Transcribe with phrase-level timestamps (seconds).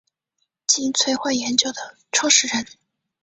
[0.65, 2.65] 金催化研究的创始人。